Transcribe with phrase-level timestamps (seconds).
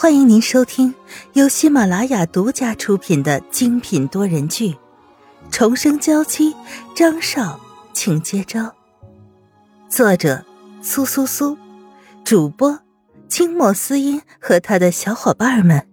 [0.00, 0.94] 欢迎您收听
[1.34, 4.70] 由喜马拉雅独家出品的精品多人剧
[5.50, 6.54] 《重生娇妻》，
[6.96, 7.60] 张少，
[7.92, 8.74] 请接招。
[9.90, 10.42] 作者：
[10.80, 11.54] 苏苏苏，
[12.24, 12.80] 主播：
[13.28, 15.86] 清末思音和他的小伙伴们。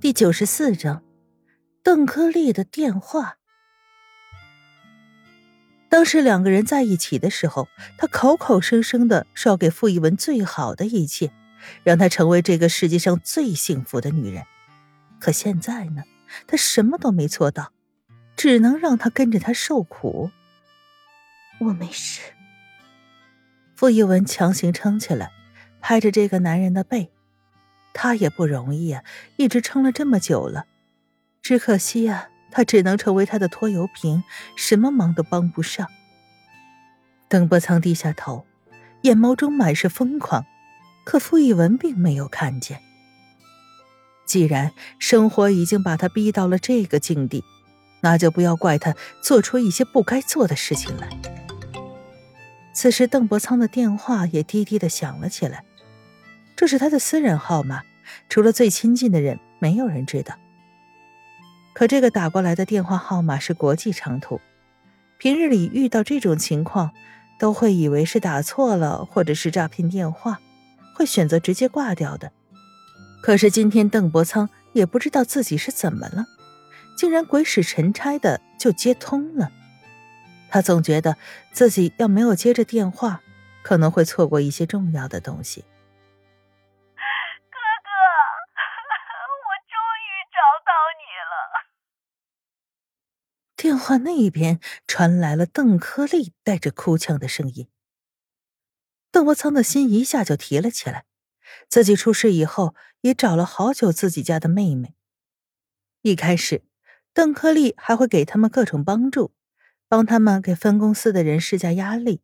[0.00, 1.02] 第九十四章，
[1.82, 3.38] 邓科利的电话。
[5.96, 11.32] 当时两个人在一起的时候，他口口声声的说要给傅一文最好的一切，
[11.84, 14.44] 让她成为这个世界上最幸福的女人。
[15.18, 16.02] 可现在呢，
[16.46, 17.72] 他什么都没做到，
[18.36, 20.30] 只能让他跟着他受苦。
[21.60, 22.20] 我没事。
[23.74, 25.32] 傅一文强行撑起来，
[25.80, 27.10] 拍着这个男人的背。
[27.94, 29.02] 他也不容易啊，
[29.38, 30.66] 一直撑了这么久了，
[31.40, 32.28] 只可惜呀。
[32.50, 34.24] 他只能成为他的拖油瓶，
[34.56, 35.86] 什么忙都帮不上。
[37.28, 38.46] 邓伯苍低下头，
[39.02, 40.44] 眼眸中满是疯狂，
[41.04, 42.80] 可傅一文并没有看见。
[44.26, 47.44] 既然生活已经把他逼到了这个境地，
[48.00, 51.08] 那就不要怪他做出一些不该做的事情来。
[52.72, 55.64] 此时，邓伯苍的电话也低低的响了起来，
[56.54, 57.82] 这是他的私人号码，
[58.28, 60.36] 除了最亲近的人，没有人知道。
[61.76, 64.40] 可这个打过来的电话号码是国际长途，
[65.18, 66.90] 平日里遇到这种情况，
[67.38, 70.40] 都会以为是打错了或者是诈骗电话，
[70.94, 72.32] 会选择直接挂掉的。
[73.20, 76.24] 可是今天邓伯苍也不知道自己是怎么了，
[76.96, 79.52] 竟然鬼使神差的就接通了。
[80.48, 81.18] 他总觉得
[81.52, 83.20] 自己要没有接着电话，
[83.62, 85.62] 可能会错过一些重要的东西。
[93.56, 97.68] 电话那边传来了邓科利带着哭腔的声音。
[99.10, 101.06] 邓伯苍的心一下就提了起来，
[101.68, 104.94] 自己出事以后也找了好久自己家的妹妹。
[106.02, 106.62] 一开始，
[107.14, 109.32] 邓科利还会给他们各种帮助，
[109.88, 112.20] 帮他们给分公司的人施加压力。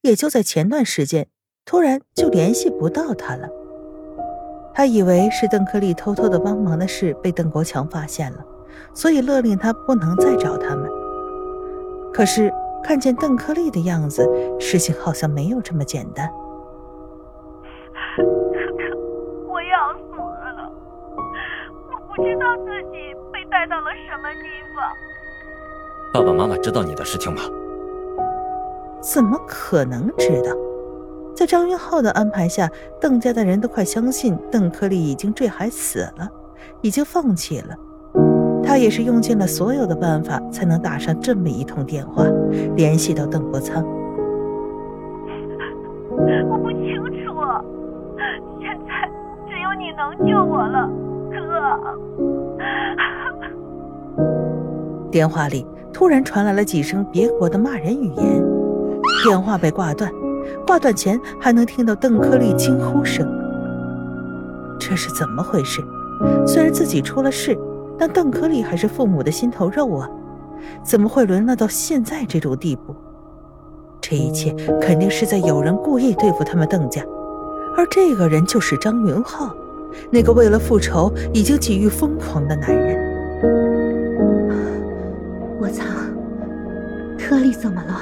[0.00, 1.28] 也就在前段时间，
[1.66, 3.48] 突然就联系不到他了。
[4.74, 8.44] 他以为是邓科利偷偷的帮忙的事被邓国强发现了。
[8.92, 10.88] 所以勒令他不能再找他们。
[12.12, 12.52] 可是
[12.82, 14.28] 看见邓克利的样子，
[14.60, 16.30] 事情好像没有这么简单。
[18.16, 18.82] 哥哥，
[19.48, 20.16] 我要死
[20.56, 20.72] 了！
[21.90, 24.84] 我不知道自己被带到了什么地方。
[26.12, 27.42] 爸爸妈妈知道你的事情吗？
[29.00, 30.54] 怎么可能知道？
[31.34, 32.70] 在张云浩的安排下，
[33.00, 36.30] 邓家的人都快相信邓克利已经坠海死了，
[36.80, 37.76] 已经放弃了。
[38.66, 42.24] 他也是用尽了所有的办法，才能打上这么一通电话，
[42.74, 43.84] 联系到邓国仓。
[46.48, 47.34] 我不清楚，
[48.60, 49.08] 现在
[49.48, 50.90] 只有你能救我了，
[51.30, 51.78] 哥。
[55.10, 58.42] 电话里突然传来了几声别国的骂人语言，
[59.24, 60.10] 电话被挂断，
[60.66, 63.24] 挂断前还能听到邓克利惊呼声。
[64.80, 65.80] 这是怎么回事？
[66.46, 67.56] 虽然自己出了事。
[67.98, 70.10] 但邓科利还是父母的心头肉啊，
[70.82, 72.94] 怎么会沦落到现在这种地步？
[74.00, 77.02] 这一切肯定是在有人故意对付他们邓家，
[77.76, 79.54] 而这个人就是张云浩，
[80.10, 82.98] 那个为了复仇已经几欲疯狂的男人。
[85.60, 85.84] 我操，
[87.18, 88.00] 科利怎么了？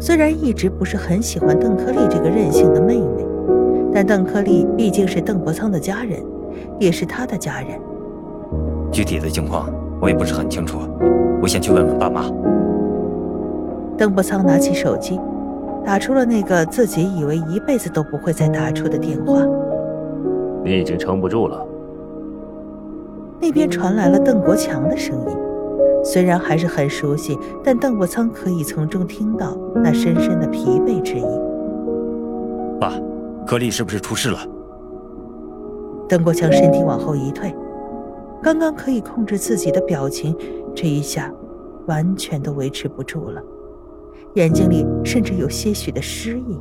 [0.00, 3.26] 虽然一直不是很喜欢邓科利这个任性的妹妹，
[3.92, 6.24] 但邓科利毕竟是邓伯苍的家人，
[6.78, 7.80] 也是他的家人。
[8.92, 9.68] 具体的情况
[10.00, 10.78] 我也不是很清楚，
[11.40, 12.24] 我先去问问爸妈。
[13.96, 15.20] 邓伯苍拿起手机，
[15.84, 19.42] 打出了那个自己以为一辈子都不会再打出的电话。
[20.64, 21.64] 你已经撑不住了。
[23.38, 25.36] 那边传来了邓国强的声音，
[26.02, 31.24] 虽然还是很熟悉，但邓伯苍可以从中听到那深深的疲惫之意。
[32.80, 32.92] 爸，
[33.46, 34.38] 柯丽是不是出事了？
[36.08, 37.54] 邓国强身体往后一退。
[38.42, 40.36] 刚刚可以控制自己的表情，
[40.74, 41.32] 这一下
[41.86, 43.42] 完全都维持不住了，
[44.34, 46.58] 眼睛里甚至有些许的失意。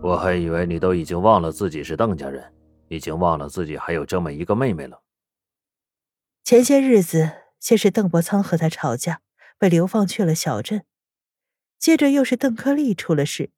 [0.00, 2.44] 我还以为你都已经忘了自己是邓家人，
[2.88, 5.02] 已经忘了自己还有这么一个妹妹了。
[6.44, 9.20] 前些日子，先是邓伯苍和他吵架，
[9.58, 10.84] 被流放去了小镇，
[11.78, 13.50] 接着又是邓克利出了事，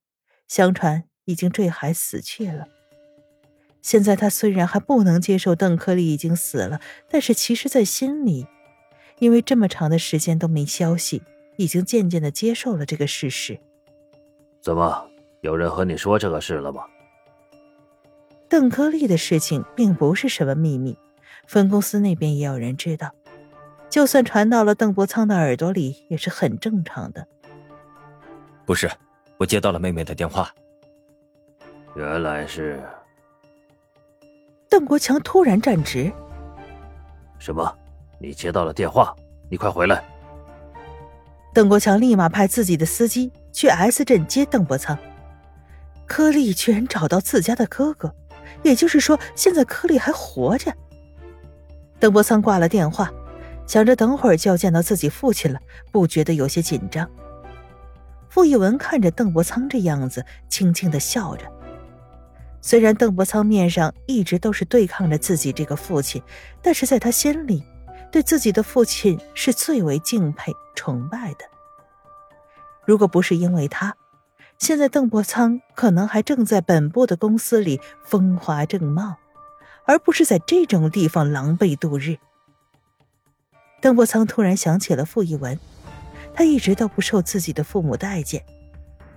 [0.49, 2.67] 相传已经坠海死去了。
[3.85, 8.47] 现在他虽然还不能接受邓克利已经死了，但是其实，在心里，
[9.19, 11.23] 因为这么长的时间都没消息，
[11.59, 13.61] 已经渐渐的接受了这个事实。
[14.63, 15.07] 怎么，
[15.43, 16.83] 有人和你说这个事了吗？
[18.49, 20.97] 邓科利的事情并不是什么秘密，
[21.47, 23.13] 分公司那边也有人知道，
[23.91, 27.29] 就算传到了邓伯苍的耳朵里，也是很正常的。
[28.65, 28.91] 不是，
[29.37, 30.51] 我接到了妹妹的电话。
[31.95, 32.83] 原来是。
[34.75, 36.13] 邓国强突然站直。
[37.39, 37.73] 什么？
[38.19, 39.15] 你接到了电话？
[39.49, 40.03] 你快回来！
[41.53, 44.99] 邓国强立马派自己的司机去 S 镇接邓伯苍。
[46.07, 48.13] 柯利居然找到自家的哥哥，
[48.65, 50.75] 也就是说，现在柯利还活着。
[52.01, 53.09] 邓伯苍挂了电话，
[53.69, 55.61] 想着等会儿就要见到自己父亲了，
[55.93, 57.09] 不觉得有些紧张。
[58.29, 61.47] 傅一文看着邓伯苍这样子，轻轻的笑着。
[62.67, 66.23] 虽然邓伯苍面上一直都是对抗着自己这个父亲，
[66.63, 67.63] 但是在他心里，
[68.11, 71.45] 对自己的父亲是最为敬佩、崇拜的。
[72.87, 73.95] 如果不是因为他，
[74.57, 79.17] 现在邓伯苍可能还正在本部的公司里风华正茂，
[79.85, 82.17] 而不是在这种地方狼狈度日。
[83.83, 85.61] 邓伯苍突然想起了傅一文，
[86.33, 88.43] 他一直都不受自己的父母待见，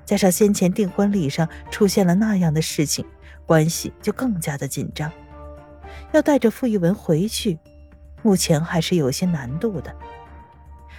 [0.04, 3.06] 加上先前订婚礼上出现了那样的事情。
[3.48, 5.12] 关系就更加的紧张，
[6.12, 7.58] 要带着傅玉文回去，
[8.22, 9.96] 目前还是有些难度的。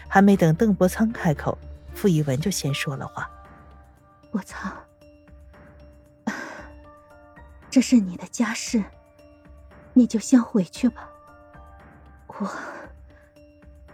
[0.09, 1.59] 还没等邓伯苍开口，
[1.93, 3.31] 傅一文就先说了话
[4.33, 4.73] ：“伯苍，
[7.69, 8.83] 这是你的家事，
[9.93, 11.11] 你就先回去吧，
[12.29, 12.51] 我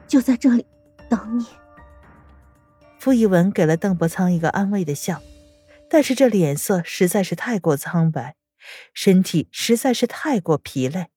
[0.06, 0.64] 就在这里
[1.10, 1.46] 等你。”
[3.00, 5.20] 傅一文给了邓伯苍一个安慰的笑，
[5.90, 8.36] 但是这脸色实在是太过苍白。
[8.92, 11.08] 身体实在是太过疲累，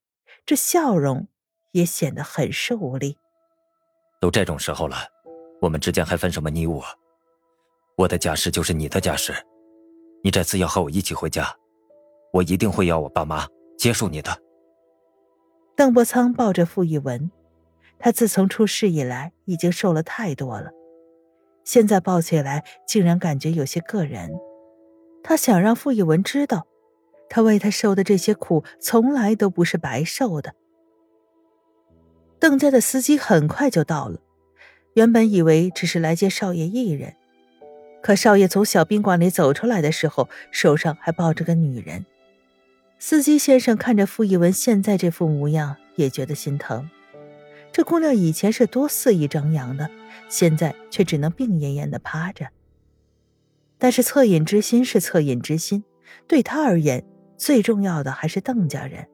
[0.46, 1.28] 这笑容
[1.72, 3.18] 也显得很是无力。
[4.20, 4.98] 都这种时候了，
[5.62, 6.84] 我们之间还分什么你我？
[7.96, 9.34] 我的家事就是你的家事，
[10.24, 11.56] 你这次要和我一起回家，
[12.32, 13.48] 我一定会要我爸妈
[13.78, 14.38] 接受你的。
[15.76, 17.32] 邓伯苍抱着傅一文，
[18.00, 20.72] 他自从出事以来已经瘦了太多了，
[21.64, 24.32] 现在抱起来竟然感觉有些硌人。
[25.24, 26.66] 他想让傅一文知道。
[27.30, 30.56] 他为他受的这些苦，从来都不是白受的。
[32.40, 34.20] 邓家的司机很快就到了，
[34.94, 37.16] 原本以为只是来接少爷一人，
[38.02, 42.06] 可少爷从小宾馆里走出来的时候，手上还抱着个女人。
[43.00, 46.90] 司机先生看着傅一文现在这副模样，也觉得心疼。
[47.72, 49.90] 这姑娘以前是多肆意张扬的，
[50.30, 52.48] 现在却只能病恹恹的趴着。
[53.78, 55.84] 但是恻隐之心是恻隐之心，
[56.28, 57.04] 对他而言。
[57.38, 59.08] 最重要的还是邓家人。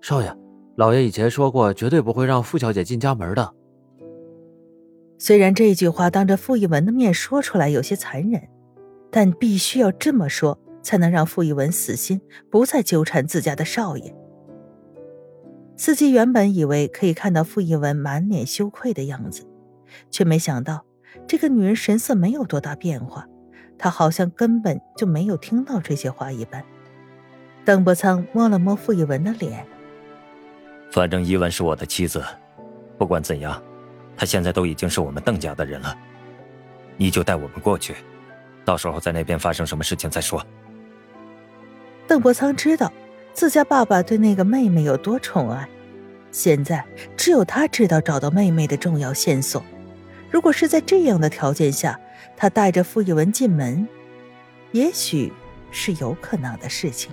[0.00, 0.34] 少爷，
[0.76, 3.54] 老爷以前说过，绝对不会让傅小姐进家门的。
[5.18, 8.40] 虽然这句话当着傅一文的面说出来有些残忍，
[9.10, 14.16] 但必须要这么说，才能让傅一文死心，不再纠缠自家的少爷。
[15.76, 19.46] 司机原本以为可以看到傅一文满脸羞愧的样子，
[20.10, 20.86] 却没想到
[21.26, 23.26] 这个女人神色没有多大变化，
[23.76, 26.64] 她好像根本就没有听到这些话一般。
[27.64, 29.66] 邓伯苍摸了摸傅一文的脸，
[30.90, 32.24] 反正伊文是我的妻子，
[32.98, 33.62] 不管怎样，
[34.16, 35.96] 她现在都已经是我们邓家的人了。
[36.96, 37.94] 你就带我们过去，
[38.64, 40.44] 到时候在那边发生什么事情再说。
[42.06, 42.92] 邓伯苍知道
[43.32, 45.68] 自家爸爸对那个妹妹有多宠爱，
[46.32, 46.84] 现在
[47.16, 49.62] 只有他知道找到妹妹的重要线索。
[50.30, 51.98] 如果是在这样的条件下，
[52.36, 53.86] 他带着傅一文进门，
[54.72, 55.32] 也许
[55.70, 57.12] 是有可能的事情。